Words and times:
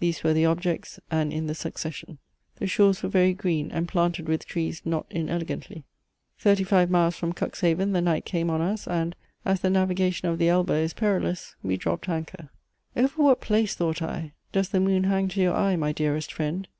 These 0.00 0.24
were 0.24 0.32
the 0.32 0.44
objects 0.44 0.98
and 1.08 1.32
in 1.32 1.46
the 1.46 1.54
succession. 1.54 2.18
The 2.56 2.66
shores 2.66 3.00
were 3.00 3.08
very 3.08 3.32
green 3.32 3.70
and 3.70 3.86
planted 3.86 4.26
with 4.26 4.44
trees 4.44 4.82
not 4.84 5.06
inelegantly. 5.08 5.84
Thirty 6.36 6.64
five 6.64 6.90
miles 6.90 7.14
from 7.14 7.32
Cuxhaven 7.32 7.92
the 7.92 8.00
night 8.00 8.24
came 8.24 8.50
on 8.50 8.60
us, 8.60 8.88
and, 8.88 9.14
as 9.44 9.60
the 9.60 9.70
navigation 9.70 10.26
of 10.26 10.38
the 10.40 10.48
Elbe 10.48 10.70
is 10.70 10.94
perilous, 10.94 11.54
we 11.62 11.76
dropped 11.76 12.08
anchor. 12.08 12.48
Over 12.96 13.22
what 13.22 13.40
place, 13.40 13.76
thought 13.76 14.02
I, 14.02 14.32
does 14.50 14.70
the 14.70 14.80
moon 14.80 15.04
hang 15.04 15.28
to 15.28 15.40
your 15.40 15.54
eye, 15.54 15.76
my 15.76 15.92
dearest 15.92 16.32
friend? 16.32 16.66